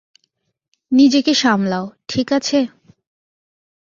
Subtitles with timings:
[0.91, 2.59] নিজেকে সামলাও, ঠিক আছে?